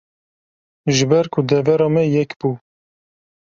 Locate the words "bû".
2.39-2.51